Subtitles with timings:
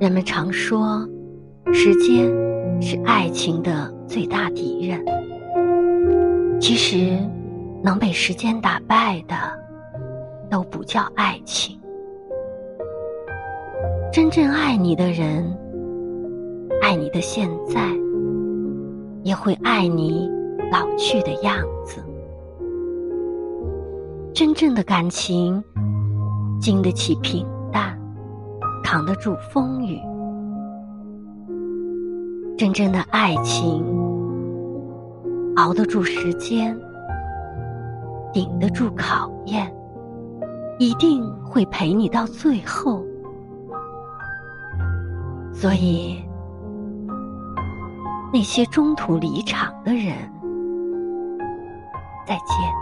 [0.00, 1.06] 人们常说，
[1.74, 2.26] 时间
[2.80, 4.98] 是爱情的最大敌人。
[6.58, 7.18] 其实，
[7.84, 9.34] 能被时间打败的，
[10.50, 11.78] 都不叫爱情。
[14.10, 15.54] 真正爱你的人，
[16.80, 17.86] 爱你的现在，
[19.22, 20.30] 也会爱你
[20.72, 22.02] 老去的样子。
[24.32, 25.62] 真正的感情，
[26.58, 27.46] 经得起平。
[28.90, 30.00] 扛得住风雨，
[32.58, 33.86] 真正的爱情
[35.54, 36.76] 熬得住时间，
[38.32, 39.72] 顶得住考验，
[40.80, 43.06] 一定会陪你到最后。
[45.54, 46.24] 所以，
[48.32, 50.16] 那些中途离场的人，
[52.26, 52.79] 再见。